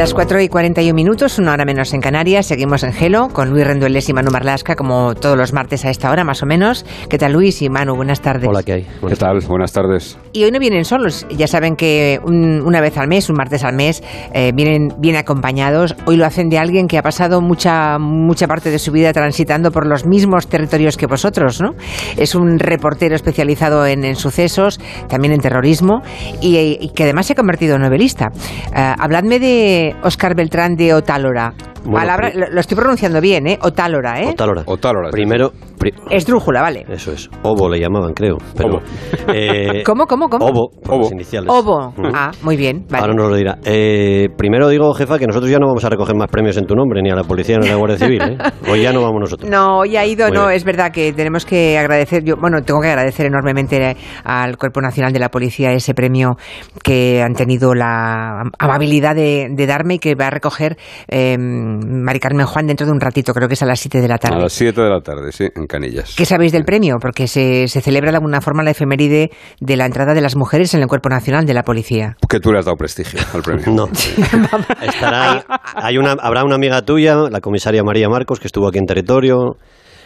[0.00, 2.46] Las 4 y 41 minutos, una hora menos en Canarias.
[2.46, 6.10] Seguimos en Gelo con Luis Rendueles y Manu Marlasca, como todos los martes a esta
[6.10, 6.86] hora, más o menos.
[7.10, 7.96] ¿Qué tal, Luis y Manu?
[7.96, 8.48] Buenas tardes.
[8.48, 8.86] Hola, ¿qué hay?
[9.06, 9.40] ¿Qué tal?
[9.46, 10.16] Buenas tardes.
[10.32, 11.26] Y hoy no vienen solos.
[11.36, 14.02] Ya saben que un- una vez al mes, un martes al mes,
[14.32, 15.94] eh, vienen bien acompañados.
[16.06, 19.70] Hoy lo hacen de alguien que ha pasado mucha, mucha parte de su vida transitando
[19.70, 21.72] por los mismos territorios que vosotros, ¿no?
[22.16, 26.00] Es un reportero especializado en, en sucesos, también en terrorismo,
[26.40, 28.30] y, y que además se ha convertido en novelista.
[28.74, 31.54] Eh, habladme de Óscar Beltrán de Otálora.
[31.84, 33.58] Bueno, Palabra, lo, lo estoy pronunciando bien, ¿eh?
[33.62, 34.28] Otálora, ¿eh?
[34.28, 34.62] Otálora.
[34.66, 35.10] Otálora.
[35.10, 36.84] Primero, pri- Esdrújula, vale.
[36.88, 37.30] eso es.
[37.42, 38.36] Obo le llamaban, creo.
[38.56, 38.80] Pero, Obo.
[39.34, 40.46] eh, ¿Cómo, cómo, cómo?
[40.46, 41.02] Obo, por Obo.
[41.04, 41.50] las iniciales.
[41.50, 41.88] Obo.
[41.88, 42.10] Ujú.
[42.14, 42.84] Ah, muy bien.
[42.90, 43.02] Vale.
[43.02, 43.58] Ahora nos lo dirá.
[43.64, 46.74] Eh, primero digo, jefa, que nosotros ya no vamos a recoger más premios en tu
[46.74, 48.22] nombre, ni a la policía ni a la Guardia Civil.
[48.22, 48.38] ¿eh?
[48.70, 49.48] Hoy ya no vamos nosotros.
[49.50, 50.56] No, hoy ha ido, Muy no, bien.
[50.56, 55.12] es verdad que tenemos que agradecer, yo, bueno, tengo que agradecer enormemente al Cuerpo Nacional
[55.12, 56.36] de la Policía ese premio
[56.84, 60.76] que han tenido la amabilidad de, de darme y que va a recoger
[61.08, 61.36] eh,
[61.78, 64.14] Mari Carmen Juan dentro de un ratito, creo que es a las 7 de la
[64.16, 64.40] A tarde.
[64.40, 66.14] las 7 de la tarde, sí, en Canillas.
[66.16, 66.96] ¿Qué sabéis del premio?
[67.00, 70.74] Porque se, se celebra de alguna forma la efeméride de la entrada de las mujeres
[70.74, 72.16] en el Cuerpo Nacional de la Policía.
[72.28, 73.66] Que tú le has dado prestigio al premio.
[73.72, 73.86] No.
[74.82, 78.86] Estará, hay una, habrá una amiga tuya, la comisaria María Marcos, que estuvo aquí en
[78.86, 79.56] territorio,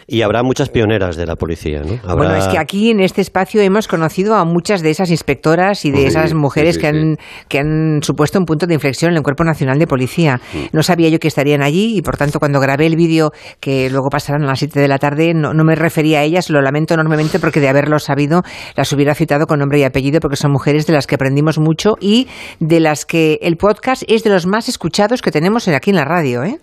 [0.07, 1.81] y habrá muchas pioneras de la policía.
[1.81, 1.93] ¿no?
[2.03, 5.83] Habrá- Bueno, es que aquí en este espacio hemos conocido a muchas de esas inspectoras
[5.85, 7.17] y de Sí, esas mujeres sí, sí, que, han,
[7.47, 10.39] que han supuesto un punto de inflexión en el Cuerpo Nacional de Policía.
[10.73, 14.09] No sabía yo que estarían allí y, por tanto, cuando grabé el vídeo que luego
[14.09, 16.93] pasarán a las 7 de la tarde, no, no me refería a ellas, lo lamento
[16.93, 18.43] enormemente porque de haberlo sabido
[18.75, 21.95] las hubiera citado con nombre y apellido porque son mujeres de las que aprendimos mucho
[21.99, 22.27] y
[22.59, 26.05] de las que el podcast es de los más escuchados que tenemos aquí en la
[26.05, 26.43] radio.
[26.43, 26.59] ¿eh?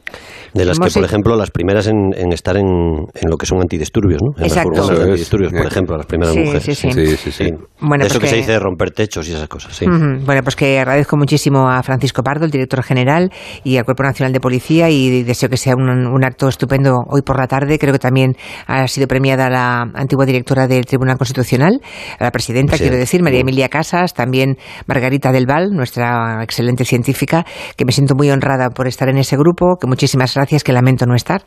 [0.55, 2.67] De las que, por hecho- ejemplo, las primeras en, en estar en,
[3.15, 4.33] en lo que son antidisturbios, ¿no?
[4.39, 4.71] En Exacto.
[4.75, 6.63] las de antidisturbios, por ejemplo, las primeras Sí, mujeres.
[6.65, 6.93] sí, sí.
[6.93, 7.51] Sí, sí, sí.
[7.81, 9.87] Bueno, De eso pues que, se dice romper techos y esas cosas, sí.
[9.87, 13.31] Bueno, pues que agradezco muchísimo a Francisco Pardo, el director general,
[13.65, 17.23] y al Cuerpo Nacional de Policía, y deseo que sea un, un acto estupendo hoy
[17.23, 17.79] por la tarde.
[17.79, 21.81] Creo que también ha sido premiada la antigua directora del Tribunal Constitucional,
[22.21, 22.83] la presidenta, Sí.
[22.85, 24.57] quiero decir, María Emilia Casas, también
[24.87, 27.45] Margarita del Val, nuestra excelente científica,
[27.77, 31.07] que me siento muy honrada por estar en ese grupo, que muchísimas gracias, que lamento
[31.07, 31.42] no estar,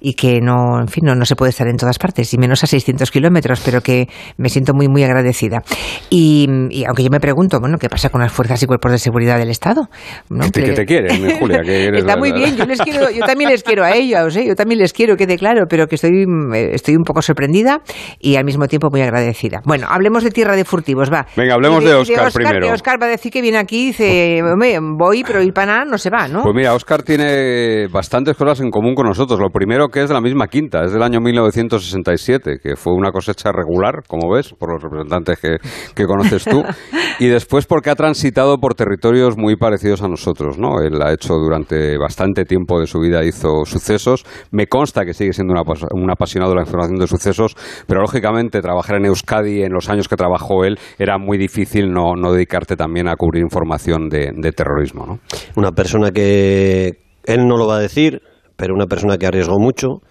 [0.00, 2.64] y que no, en fin, no, no se puede estar en todas partes, y menos
[2.64, 5.62] a 600 kilómetros, pero que me siento muy, muy agradecida.
[6.10, 8.98] Y, y aunque yo me pregunto, bueno, ¿qué pasa con las fuerzas y cuerpos de
[8.98, 9.88] seguridad del Estado?
[10.30, 10.44] ¿No?
[10.46, 11.60] Que te, que te quieren, Julia.
[11.62, 14.46] Que eres Está muy bien, yo, les quiero, yo también les quiero a ellos, ¿eh?
[14.46, 16.24] yo también les quiero, quede claro, pero que estoy,
[16.54, 17.80] eh, estoy un poco sorprendida
[18.18, 19.60] y al mismo tiempo muy agradecida.
[19.64, 21.26] Bueno, hablemos de Tierra de Furtivos, va.
[21.36, 22.66] Venga, hablemos Y de Óscar primero.
[22.66, 25.66] Que Óscar va a decir que viene aquí y dice, "Hombre, voy, pero ir para
[25.72, 26.42] nada no se va, ¿no?
[26.42, 29.38] Pues mira, Oscar tiene bastantes cosas en común con nosotros.
[29.40, 33.10] Lo primero que es de la misma quinta, es del año 1967, que fue una
[33.10, 35.56] cosecha regular, como ves, por los representantes que,
[35.94, 36.62] que conoces tú.
[37.20, 40.80] Y después porque ha transitado por territorios muy parecidos a nosotros, ¿no?
[40.80, 44.24] Él ha hecho durante bastante tiempo de su vida, hizo sucesos.
[44.52, 47.56] Me consta que sigue siendo una un apasionado de la información de sucesos,
[47.88, 52.14] pero lógicamente trabajar en Euskadi en los años que trabajó él era muy difícil no,
[52.14, 55.18] no dedicarte también a cubrir información de, de terrorismo, ¿no?
[55.56, 58.22] Una persona que él no lo va a decir,
[58.56, 60.02] pero una persona que arriesgó mucho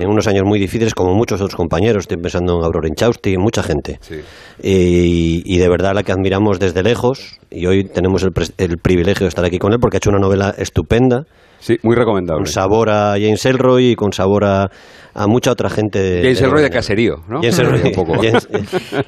[0.00, 2.02] en unos años muy difíciles, como muchos otros compañeros.
[2.04, 3.98] Estoy pensando en Aurora Inchausti, en mucha gente.
[4.00, 4.16] Sí.
[4.62, 7.38] Y, y de verdad la que admiramos desde lejos.
[7.50, 10.18] Y hoy tenemos el, el privilegio de estar aquí con él porque ha hecho una
[10.18, 11.24] novela estupenda,
[11.60, 12.42] Sí, muy recomendable.
[12.44, 14.70] con sabor a James Elroy y con sabor a,
[15.14, 15.98] a mucha otra gente.
[15.98, 17.36] De, James Elroy de caserío, ¿no?
[17.40, 18.14] James Elroy, Un poco.
[18.22, 18.48] James-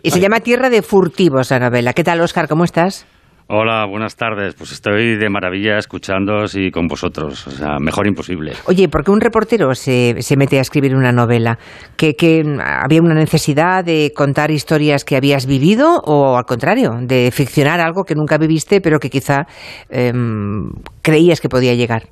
[0.03, 1.93] Y se llama Tierra de Furtivos la novela.
[1.93, 2.49] ¿Qué tal, Óscar?
[2.49, 3.07] ¿Cómo estás?
[3.49, 4.57] Hola, buenas tardes.
[4.57, 7.47] Pues estoy de maravilla escuchándoos y con vosotros.
[7.47, 8.55] O sea, mejor imposible.
[8.67, 11.57] Oye, ¿por qué un reportero se, se mete a escribir una novela?
[11.97, 17.31] ¿Que, que había una necesidad de contar historias que habías vivido o al contrario, de
[17.33, 19.47] ficcionar algo que nunca viviste pero que quizá
[19.91, 20.69] em,
[21.01, 22.09] creías que podía llegar?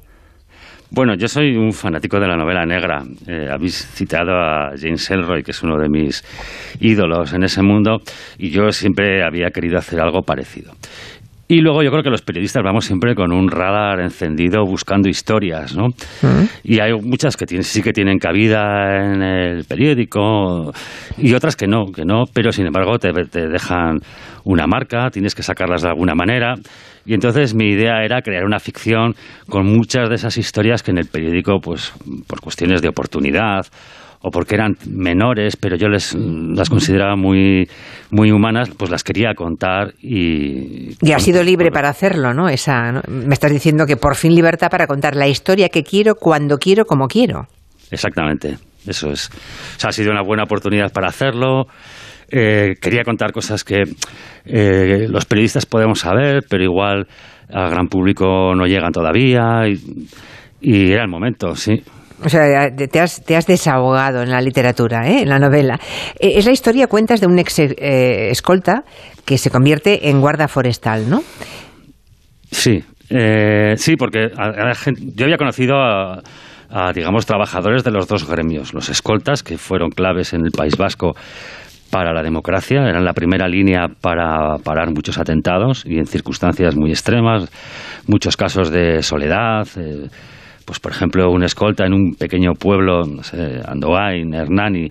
[0.93, 3.03] Bueno, yo soy un fanático de la novela negra.
[3.27, 6.23] Eh, habéis citado a James Elroy, que es uno de mis
[6.79, 7.97] ídolos en ese mundo,
[8.39, 10.75] y yo siempre había querido hacer algo parecido.
[11.47, 15.77] Y luego yo creo que los periodistas vamos siempre con un radar encendido buscando historias,
[15.77, 15.89] ¿no?
[16.63, 20.73] Y hay muchas que tienen, sí que tienen cabida en el periódico
[21.19, 24.01] y otras que no, que no, pero sin embargo te, te dejan
[24.45, 26.55] una marca, tienes que sacarlas de alguna manera.
[27.05, 29.15] Y entonces mi idea era crear una ficción
[29.49, 31.93] con muchas de esas historias que en el periódico, pues
[32.27, 33.67] por cuestiones de oportunidad
[34.27, 37.69] o porque eran menores, pero yo les las consideraba muy,
[38.11, 40.97] muy humanas, pues las quería contar y...
[41.07, 42.49] Y has sido libre para hacerlo, ¿no?
[42.49, 43.03] Esa, ¿no?
[43.07, 46.87] Me estás diciendo que por fin libertad para contar la historia que quiero, cuando quiero,
[46.87, 47.49] como quiero.
[47.91, 48.57] Exactamente.
[48.87, 49.29] Eso es.
[49.77, 51.67] O sea, ha sido una buena oportunidad para hacerlo.
[52.31, 53.83] Eh, quería contar cosas que
[54.47, 57.07] eh, los periodistas podemos saber, pero igual
[57.53, 59.69] al gran público no llegan todavía.
[60.61, 61.83] Y, era el momento, sí.
[62.23, 65.23] O sea, te has, te has desahogado en la literatura, ¿eh?
[65.23, 65.79] en la novela.
[66.19, 68.85] Eh, es la historia, cuentas, de un ex escolta
[69.25, 71.23] que se convierte en guarda forestal, ¿no?
[72.51, 72.85] Sí,
[73.77, 74.29] sí, porque
[75.15, 76.23] yo había conocido a,
[76.71, 80.77] a, digamos, trabajadores de los dos gremios, los escoltas, que fueron claves en el País
[80.77, 81.15] Vasco
[81.95, 86.91] para la democracia, eran la primera línea para parar muchos atentados y en circunstancias muy
[86.91, 87.49] extremas,
[88.09, 89.69] muchos casos de soledad.
[89.77, 90.09] Eh,
[90.65, 94.89] pues por ejemplo, un escolta en un pequeño pueblo, no sé, Andoain, Hernani,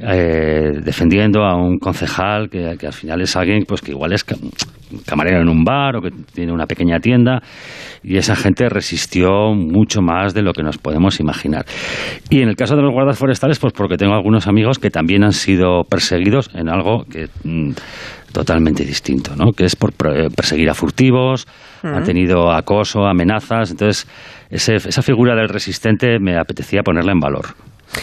[0.00, 4.24] eh, defendiendo a un concejal que, al final es alguien pues que igual es
[5.06, 7.42] camarero en un bar o que tiene una pequeña tienda
[8.02, 11.64] y esa gente resistió mucho más de lo que nos podemos imaginar.
[12.28, 15.24] Y en el caso de los guardas forestales, pues porque tengo algunos amigos que también
[15.24, 17.72] han sido perseguidos en algo que mm,
[18.32, 19.52] totalmente distinto, ¿no?
[19.52, 21.46] Que es por perseguir a furtivos,
[21.82, 24.06] han tenido acoso, amenazas, entonces
[24.50, 27.46] esa figura del resistente me apetecía ponerla en valor.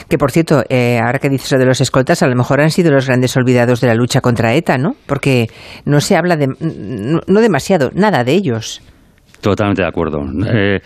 [0.09, 2.71] Que por cierto, eh, ahora que dices lo de los escoltas, a lo mejor han
[2.71, 4.95] sido los grandes olvidados de la lucha contra ETA, ¿no?
[5.05, 5.47] Porque
[5.85, 8.81] no se habla de, no, demasiado, nada de ellos.
[9.41, 10.19] Totalmente de acuerdo.
[10.47, 10.79] Eh,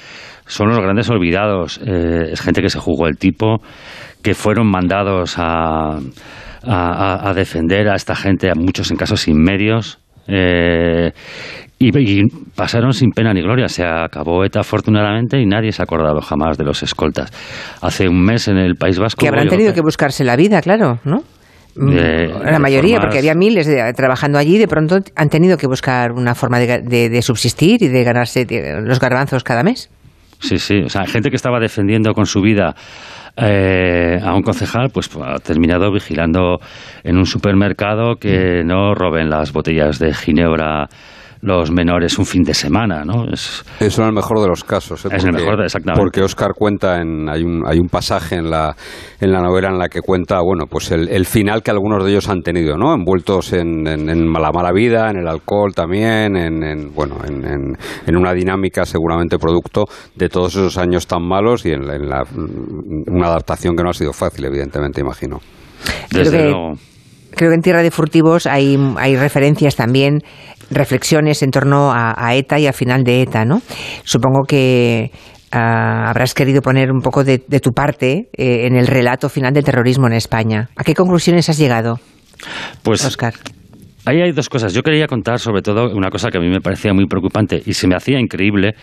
[0.45, 1.79] son los grandes olvidados.
[1.85, 3.61] Eh, es gente que se jugó el tipo,
[4.21, 5.97] que fueron mandados a,
[6.63, 9.99] a, defender a esta gente, a muchos en casos sin medios.
[11.81, 13.67] Y, pasaron sin pena ni gloria.
[13.67, 17.31] Se acabó ETA afortunadamente y nadie se ha acordado jamás de los escoltas.
[17.81, 19.19] Hace un mes en el País Vasco...
[19.19, 21.23] Que habrán tenido que buscarse la vida, claro, ¿no?
[21.73, 26.59] la mayoría, porque había miles trabajando allí, de pronto han tenido que buscar una forma
[26.59, 28.45] de, subsistir y de ganarse
[28.81, 29.89] los garbanzos cada mes.
[30.39, 32.75] Sí, sí, o sea, gente que estaba defendiendo con su vida
[33.37, 36.59] eh, a un concejal, pues ha terminado vigilando
[37.03, 40.89] en un supermercado que no roben las botellas de ginebra
[41.41, 43.25] los menores un fin de semana, ¿no?
[43.31, 45.05] Es, Eso es el mejor de los casos.
[45.05, 45.09] ¿eh?
[45.11, 45.99] es el mejor, exactamente.
[45.99, 48.75] Porque Oscar cuenta, en, hay, un, hay un pasaje en la,
[49.19, 52.11] en la novela en la que cuenta, bueno, pues el, el final que algunos de
[52.11, 52.93] ellos han tenido, ¿no?
[52.93, 58.33] Envueltos en, en, la mala vida, en el alcohol también, en, bueno, en, en, una
[58.33, 59.85] dinámica seguramente producto
[60.15, 62.23] de todos esos años tan malos y en, la,
[63.07, 65.39] una adaptación que no ha sido fácil, evidentemente, imagino.
[66.11, 66.75] Desde luego
[67.33, 70.21] creo que en Tierra de Furtivos hay, hay referencias también
[70.71, 73.61] reflexiones en torno a, ETA y al final de ETA, ¿no?
[74.03, 75.11] Supongo que
[75.51, 79.63] ah, habrás querido poner un poco de, tu parte eh, en el relato final del
[79.63, 80.69] terrorismo en España.
[80.75, 81.99] ¿A qué conclusiones has llegado?
[82.83, 83.33] Pues, Oscar.
[84.05, 84.73] Ahí hay dos cosas.
[84.73, 87.73] Yo quería contar sobre todo una cosa que a mí me parecía muy preocupante y
[87.73, 88.73] se me hacía increíble,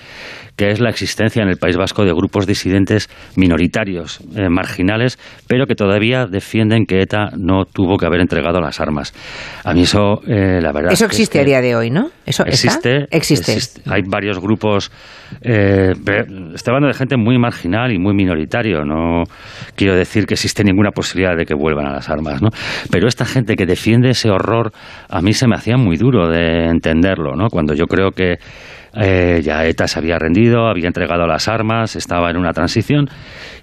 [0.58, 5.16] que es la existencia en el País Vasco de grupos disidentes minoritarios, eh, marginales,
[5.46, 9.14] pero que todavía defienden que ETA no tuvo que haber entregado las armas.
[9.64, 10.92] A mí eso, eh, la verdad.
[10.92, 12.10] Eso existe a día de hoy, ¿no?
[12.26, 13.56] Eso existe, existe.
[13.88, 14.90] Hay varios grupos.
[15.42, 18.84] Eh, estoy hablando de gente muy marginal y muy minoritario.
[18.84, 19.22] No
[19.76, 22.48] quiero decir que existe ninguna posibilidad de que vuelvan a las armas, ¿no?
[22.90, 24.72] Pero esta gente que defiende ese horror,
[25.08, 27.46] a mí se me hacía muy duro de entenderlo, ¿no?
[27.48, 28.38] Cuando yo creo que
[28.94, 33.06] eh, ya ETA se había rendido, había entregado las armas, estaba en una transición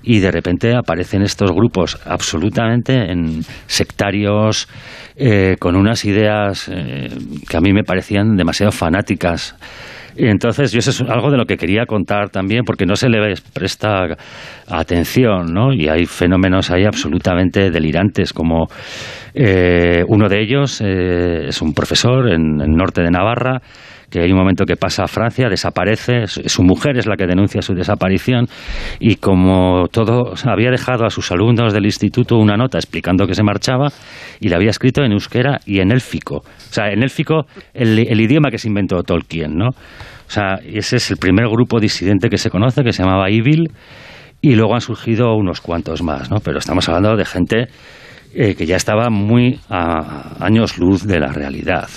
[0.03, 4.67] y de repente aparecen estos grupos absolutamente en sectarios,
[5.15, 7.09] eh, con unas ideas eh,
[7.49, 9.55] que a mí me parecían demasiado fanáticas.
[10.17, 13.33] Entonces, yo eso es algo de lo que quería contar también, porque no se le
[13.53, 14.15] presta
[14.65, 15.73] atención, ¿no?
[15.73, 18.67] Y hay fenómenos ahí absolutamente delirantes, como
[19.35, 23.61] uno de ellos es un profesor en el norte de Navarra,
[24.09, 27.61] que hay un momento que pasa a Francia, desaparece, su mujer es la que denuncia
[27.61, 28.47] su desaparición
[28.99, 33.43] y como todo había dejado a sus alumnos del instituto una nota explicando que se
[33.43, 33.89] marchaba
[34.39, 36.37] y la había escrito en euskera y en élfico.
[36.37, 39.69] O sea, en élfico el, idioma que se inventó Tolkien, ¿no?
[39.69, 43.71] O sea, ese es el primer grupo disidente que se conoce, que se llamaba Evil,
[44.41, 46.39] y luego han surgido unos cuantos más, ¿no?
[46.39, 47.67] Pero estamos hablando de gente
[48.33, 51.87] eh, que ya estaba muy a años luz de la realidad.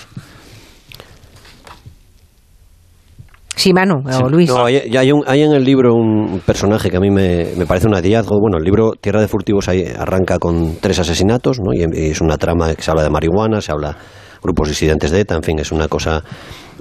[3.58, 4.48] Sí, Manu o Luis.
[4.48, 7.66] No, hay, hay, un, hay, en el libro un personaje que a mí me, me,
[7.66, 8.38] parece un hallazgo.
[8.40, 11.74] Bueno, el libro Tierra de Furtivos ahí arranca con tres asesinatos, ¿no?
[11.74, 13.96] Y, es una trama que se habla de marihuana, se habla
[14.42, 16.22] grupos disidentes de ETA, en fin, es una cosa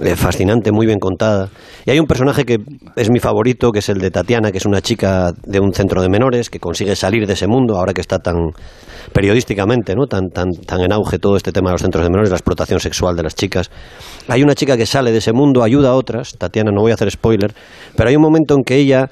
[0.00, 1.48] eh, fascinante, muy bien contada.
[1.84, 2.58] Y hay un personaje que
[2.94, 6.00] es mi favorito, que es el de Tatiana, que es una chica de un centro
[6.02, 8.36] de menores que consigue salir de ese mundo ahora que está tan
[9.12, 10.06] periodísticamente, ¿no?
[10.06, 12.78] Tan, tan, tan en auge todo este tema de los centros de menores, la explotación
[12.78, 13.70] sexual de las chicas.
[14.28, 16.94] Hay una chica que sale de ese mundo, ayuda a otras, Tatiana, no voy a
[16.94, 17.52] hacer spoiler,
[17.96, 19.08] pero hay un momento en que ella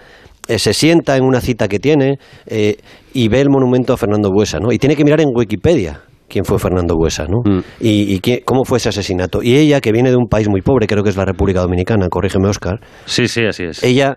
[0.46, 2.76] eh, se sienta en una cita que tiene eh,
[3.12, 4.70] y ve el monumento a Fernando Buesa, ¿no?
[4.70, 7.38] Y tiene que mirar en Wikipedia quién fue Fernando Buesa, ¿no?
[7.44, 7.60] Mm.
[7.80, 9.42] Y, y qué- cómo fue ese asesinato.
[9.42, 12.08] Y ella, que viene de un país muy pobre, creo que es la República Dominicana,
[12.08, 13.82] corrígeme, Oscar, Sí, sí, así es.
[13.82, 14.16] ella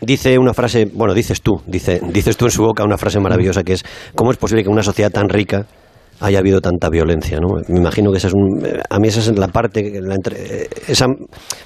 [0.00, 3.62] dice una frase, bueno, dices tú, dice, dices tú en su boca una frase maravillosa
[3.64, 5.66] que es, ¿cómo es posible que en una sociedad tan rica
[6.20, 7.38] haya habido tanta violencia?
[7.40, 7.48] ¿no?
[7.68, 10.68] Me imagino que esa es un, a mí esa es la parte, la entre- eh,
[10.86, 11.06] esa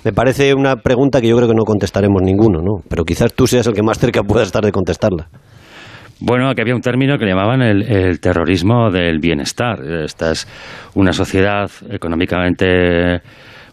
[0.05, 2.83] me parece una pregunta que yo creo que no contestaremos ninguno, ¿no?
[2.89, 5.29] Pero quizás tú seas el que más cerca pueda estar de contestarla.
[6.21, 9.81] Bueno, aquí había un término que llamaban el, el terrorismo del bienestar.
[10.05, 10.47] Esta es
[10.95, 13.21] una sociedad económicamente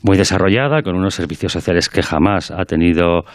[0.01, 3.25] muy desarrollada, con unos servicios sociales que jamás ha tenido,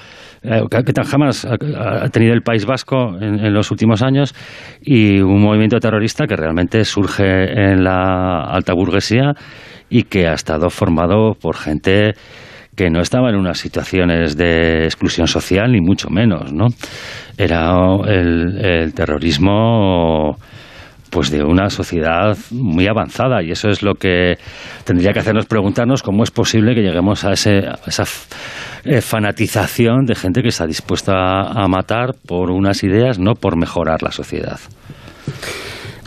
[0.43, 4.35] eh, que tan- jamás ha tenido el País Vasco en, en los últimos años,
[4.81, 9.35] y un movimiento terrorista que realmente surge en la alta burguesía
[9.91, 12.15] y que ha estado formado por gente
[12.77, 16.69] que no estaba en unas situaciones de exclusión social, ni mucho menos, ¿no?
[17.37, 17.75] Era
[18.07, 20.37] el, el terrorismo
[21.15, 24.35] pues de una sociedad muy avanzada y eso es lo que
[24.85, 28.03] tendría que hacernos preguntarnos cómo es posible que lleguemos a, ese, a esa
[28.85, 34.03] eh, fanatización de gente que está dispuesta a matar por unas ideas, no por mejorar
[34.03, 34.59] la sociedad.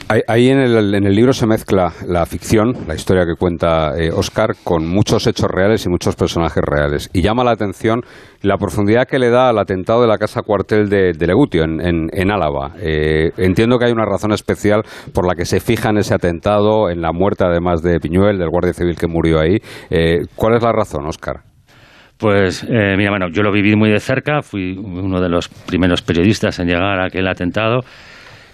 [0.10, 4.10] Ahí, en, el, en el libro se mezcla la ficción, la historia que cuenta eh,
[4.10, 7.10] Oscar, con muchos hechos reales y muchos personajes reales.
[7.12, 8.00] Y llama la atención
[8.42, 11.82] la profundidad que le da al atentado de la casa cuartel de, de Legutio, en,
[11.86, 12.72] en- en Álava.
[12.80, 14.82] Eh, entiendo que hay una razón especial
[15.14, 18.50] por la que se fija en ese atentado, en la muerte además de Piñuel, del
[18.50, 19.58] guardia civil que murió ahí.
[19.90, 21.42] Eh, ¿Cuál es la razón, Oscar?
[22.18, 26.02] Pues eh, mira, bueno, yo lo viví muy de cerca, fui uno de los primeros
[26.02, 27.82] periodistas en llegar a aquel atentado.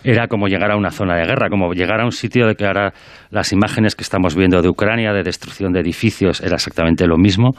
[0.04, 2.66] Era como llegar a una zona de guerra, como llegar a un sitio de que
[2.66, 2.94] ahora
[3.30, 7.52] las imágenes que estamos viendo de Ucrania, de destrucción de edificios, era exactamente lo mismo.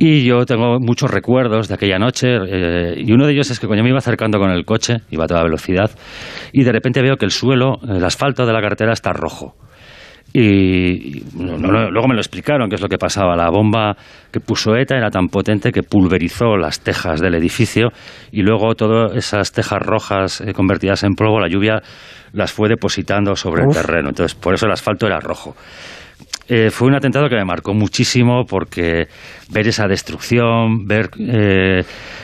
[0.00, 3.66] Y yo tengo muchos recuerdos de aquella noche, eh, y uno de ellos es que
[3.66, 5.90] cuando yo me iba acercando con el coche, iba a toda velocidad,
[6.52, 9.56] y de repente veo que el suelo, el asfalto de la carretera está rojo.
[10.32, 13.34] Y no- no- luego me lo explicaron qué es lo que pasaba.
[13.34, 13.96] La bomba
[14.30, 17.88] que puso ETA era tan potente que pulverizó las tejas del edificio
[18.30, 21.80] y luego todas esas tejas rojas eh, convertidas en polvo, la lluvia
[22.32, 24.10] las fue depositando sobre el terreno.
[24.10, 25.56] Entonces, por eso el asfalto era rojo.
[26.50, 29.06] Eh, fue un atentado que me marcó muchísimo porque
[29.50, 31.82] ver esa destrucción, ver eh,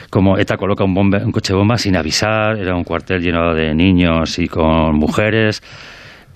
[0.09, 3.73] cómo ETA coloca un, bomba- un coche bomba sin avisar, era un cuartel lleno de
[3.73, 5.61] niños y con mujeres.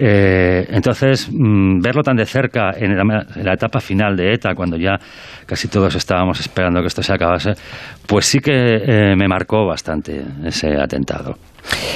[0.01, 4.97] Eh, entonces, mm, verlo tan de cerca en la, etapa final de ETA, cuando ya
[5.45, 7.51] casi todos estábamos esperando que esto se acabase,
[8.07, 11.35] pues sí que eh, me marcó bastante ese atentado.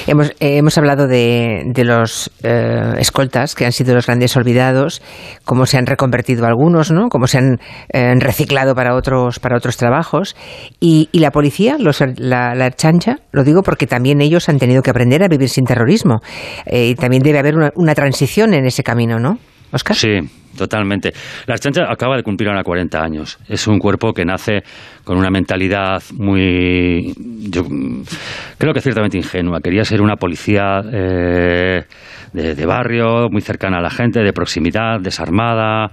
[0.08, 5.01] Hemos, eh, hemos hablado de, de los eh, escoltas, que han sido los grandes olvidados,
[5.46, 7.10] cómo se han reconvertido algunos, ¿no?
[7.10, 7.60] cómo se han
[7.91, 10.36] eh, reciclado para otros, para otros trabajos.
[10.79, 14.82] Y, y la policía, los, la, la chancha, lo digo porque también ellos han tenido
[14.82, 16.22] que aprender a vivir sin terrorismo.
[16.65, 19.38] Y también debe haber una, transición en ese camino, ¿no?
[19.72, 19.96] Oscar.
[19.96, 20.20] Sí,
[20.58, 21.13] totalmente.
[21.48, 23.39] La Chancha acaba de cumplir ahora 40 años.
[23.48, 24.63] Es un cuerpo que nace
[25.03, 27.13] con una mentalidad muy,
[28.63, 29.60] creo que ciertamente ingenua.
[29.60, 31.84] Quería ser una policía eh,
[32.32, 35.91] de, de barrio, muy cercana a la gente, de proximidad, desarmada,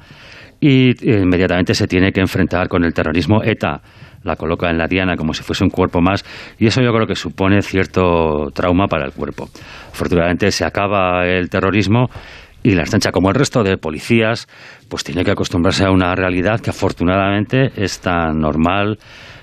[0.61, 3.43] y eh, inmediatamente se tiene que enfrentar con el terrorismo.
[3.43, 3.81] ETA
[4.23, 6.23] la coloca en la diana como si fuese un cuerpo más
[6.59, 9.49] y eso yo creo que supone cierto trauma para el cuerpo.
[9.91, 12.09] Afortunadamente se acaba el terrorismo
[12.62, 14.47] y la estancha, como el resto de policías,
[14.89, 18.99] pues tiene que acostumbrarse a una realidad que afortunadamente es tan normal,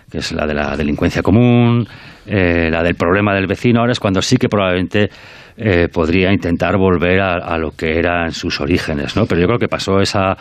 [0.09, 1.87] que es la de la delincuencia común,
[2.27, 3.79] eh, la del problema del vecino.
[3.79, 5.09] Ahora es cuando sí que probablemente
[5.57, 9.25] eh, podría intentar volver a, a lo que era en sus orígenes, ¿no?
[9.25, 10.37] Pero yo creo que pasó esa,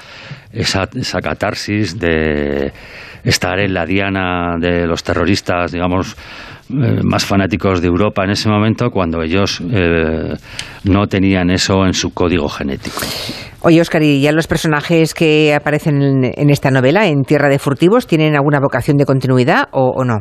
[0.53, 2.73] esa, esa catarsis de
[3.25, 6.17] estar en la diana de los terroristas, digamos,
[6.71, 10.35] eh, más fanáticos de Europa en ese momento cuando ellos eh,
[10.85, 13.01] no tenían eso en su código genético.
[13.63, 17.59] Oye, Oscar, ¿y ya los personajes que aparecen en, en esta novela, en Tierra de
[17.59, 20.19] Furtivos, tienen alguna vocación de continuidad o, o no?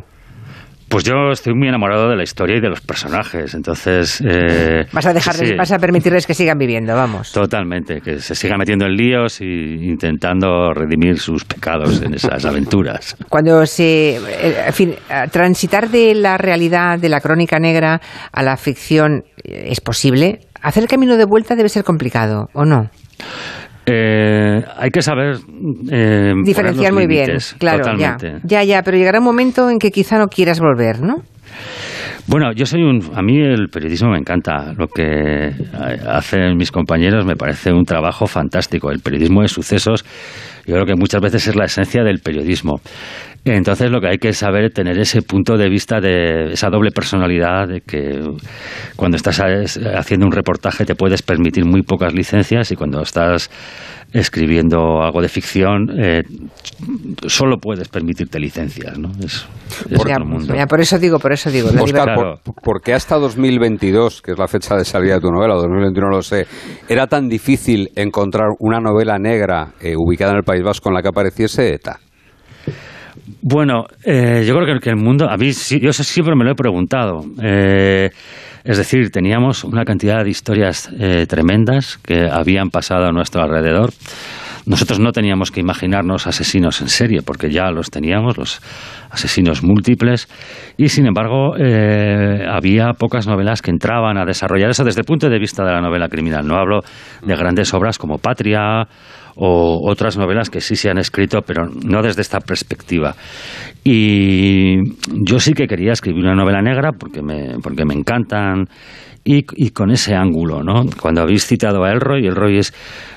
[0.88, 4.20] Pues yo estoy muy enamorado de la historia y de los personajes, entonces...
[4.24, 7.32] eh, Vas a dejarles, sí, vas a permitirles que sigan viviendo, vamos.
[7.32, 13.16] Totalmente, que se siga metiendo en líos y intentando redimir sus pecados en esas aventuras.
[13.28, 14.94] Cuando se, eh, en fin,
[15.32, 18.00] transitar de la realidad de la crónica negra
[18.32, 20.40] a la ficción eh, es posible.
[20.62, 22.90] Hacer el camino de vuelta debe ser complicado, ¿o no?
[23.88, 25.36] Eh, hay que saber
[25.92, 27.96] eh, Diferenciar muy bien, claro,
[28.44, 31.22] ya, ya, pero llegará un momento en que quizá no quieras volver, ¿no?
[32.28, 33.00] Bueno, yo soy un.
[33.14, 34.72] A mí el periodismo me encanta.
[34.76, 35.52] Lo que
[36.08, 38.90] hacen mis compañeros me parece un trabajo fantástico.
[38.90, 40.04] El periodismo de sucesos.
[40.66, 42.80] Yo creo que muchas veces es la esencia del periodismo.
[43.44, 46.90] Entonces lo que hay que saber es tener ese punto de vista de esa doble
[46.90, 48.20] personalidad de que
[48.96, 53.48] cuando estás haciendo un reportaje te puedes permitir muy pocas licencias y cuando estás
[54.12, 56.22] escribiendo algo de ficción eh,
[57.26, 59.10] solo puedes permitirte licencias, ¿no?
[59.22, 59.46] Es,
[59.94, 60.54] otro mundo.
[60.68, 61.68] por eso digo, por eso digo.
[61.68, 65.60] Oscar, por, qué hasta 2022, que es la fecha de salida de tu novela, o
[65.60, 66.46] 2021 no lo sé,
[66.88, 71.02] era tan difícil encontrar una novela negra eh, ubicada en el País Vasco en la
[71.02, 71.98] que apareciese ETA?
[73.42, 77.24] Bueno, eh, yo creo que, el mundo, a mí yo siempre me lo he preguntado.
[77.42, 78.10] Eh,
[78.64, 83.90] es decir, teníamos una cantidad de historias eh, tremendas que habían pasado a nuestro alrededor.
[84.66, 88.60] Nosotros no teníamos que imaginarnos asesinos en serie, porque ya los teníamos, los
[89.10, 90.28] asesinos múltiples,
[90.76, 95.38] y sin embargo había pocas novelas que entraban a desarrollar eso desde el punto de
[95.38, 96.44] vista de la novela criminal.
[96.44, 96.80] No hablo
[97.22, 98.88] de grandes obras como Patria
[99.36, 103.14] o otras novelas que sí se han escrito, pero no desde esta perspectiva.
[103.84, 104.76] Y
[105.12, 108.68] yo sí que quería escribir una novela negra porque me, porque me encantan
[109.26, 110.84] y, y, con ese ángulo, ¿no?
[111.00, 112.72] Cuando habéis citado a Elroy, Elroy es,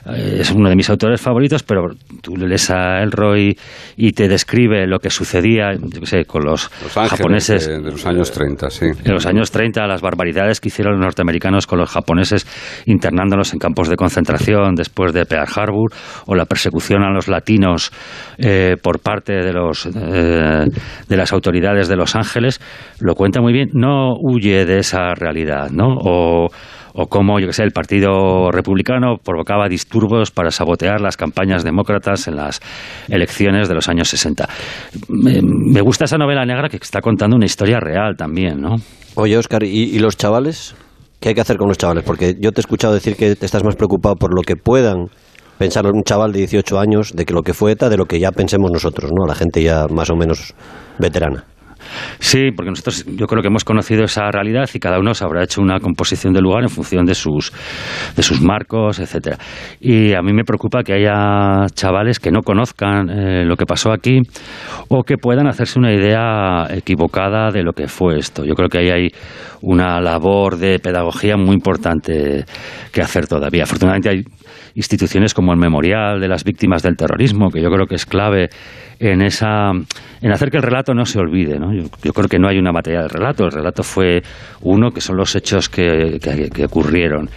[0.08, 1.84] eh, es uno de mis autores favoritos, pero
[2.24, 3.56] tú lees a Elroy
[3.96, 8.70] y te describe lo que sucedía, yo sé, con los, japoneses de, los años 30,
[8.72, 8.86] sí.
[9.04, 12.48] En los años 30, las barbaridades que hicieron los norteamericanos con los japoneses
[12.88, 15.92] internándolos en campos de concentración después de Pearl Harbor,
[16.26, 17.92] o la persecución a los latinos
[18.38, 20.66] eh, por parte de los eh,
[21.08, 22.60] de las autoridades de Los Ángeles,
[23.00, 23.70] lo cuenta muy bien.
[23.74, 25.96] No huye de esa realidad, ¿no?
[26.94, 32.28] o, cómo, yo que sé, el Partido Republicano provocaba disturbios para sabotear las campañas demócratas
[32.28, 32.60] en las
[33.08, 34.48] elecciones de los años 60.
[35.08, 38.76] Me, gusta esa novela negra que está contando una historia real también, ¿no?
[39.16, 40.76] Oye, Oscar, ¿y, los chavales?
[41.20, 42.04] ¿Qué hay que hacer con los chavales?
[42.04, 45.08] Porque yo te he escuchado decir que te estás más preocupado por lo que puedan
[45.60, 48.20] pensar un chaval de 18 años de que lo que fue ETA, de lo que
[48.20, 49.28] ya pensemos nosotros, ¿no?
[49.28, 50.56] La gente ya más o menos
[50.98, 51.44] veterana.
[52.20, 55.44] Sí, porque nosotros yo creo que hemos conocido esa realidad y cada uno se habrá
[55.44, 57.52] hecho una composición del lugar en función de sus,
[58.16, 59.38] de sus marcos, etcétera.
[59.80, 63.92] Y a mí me preocupa que haya chavales que no conozcan eh, lo que pasó
[63.92, 64.22] aquí
[64.90, 68.44] o que puedan hacerse una idea equivocada de lo que fue esto.
[68.46, 69.08] Yo creo que ahí hay
[69.62, 72.46] una labor de pedagogía muy importante
[72.92, 73.64] que hacer todavía.
[73.64, 74.24] Afortunadamente hay
[74.76, 78.50] instituciones como el Memorial de las Víctimas del Terrorismo, que yo creo que es clave
[79.00, 81.58] en esa en hacer que el relato no se olvide.
[81.60, 81.74] ¿no?
[81.74, 83.46] Yo, creo que no hay una materia del relato.
[83.46, 84.22] El relato fue
[84.62, 87.30] uno que son los hechos que, que ocurrieron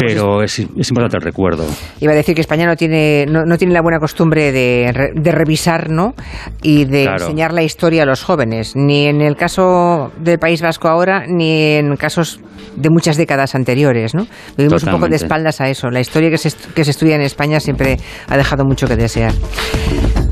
[0.00, 1.64] pero es, es, importante el recuerdo.
[2.00, 5.90] Iba a decir que España no tiene, no, tiene la buena costumbre de, de revisar
[5.90, 6.14] ¿no?
[6.62, 10.88] y de enseñar la historia a los jóvenes, ni en el caso del País Vasco
[10.88, 12.40] ahora, ni en casos
[12.76, 14.14] de muchas décadas anteriores.
[14.14, 14.26] ¿no?
[14.56, 15.90] Vivimos un poco de espaldas a eso.
[15.90, 19.32] La historia que se, que se estudia en España siempre ha dejado mucho que desear.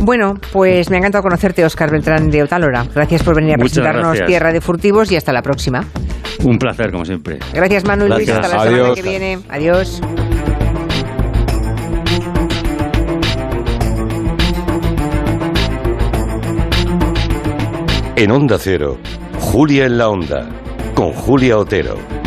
[0.00, 2.86] Bueno, pues me ha encantado conocerte, Oscar Beltrán de Otálora.
[2.94, 5.84] Gracias por venir a presentarnos Tierra de Furtivos y hasta la próxima.
[6.44, 7.38] Un placer, como siempre.
[7.52, 8.28] Gracias, Manuel Luis.
[8.28, 9.38] Hasta la semana que viene.
[9.48, 10.00] Adiós.
[18.16, 18.98] En Onda Cero,
[19.38, 20.48] Julia en la Onda,
[20.94, 22.17] con Julia Otero.